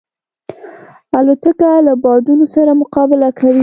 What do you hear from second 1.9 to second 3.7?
بادونو سره مقابله کوي.